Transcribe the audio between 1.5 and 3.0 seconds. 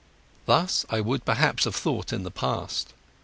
have thought in the past.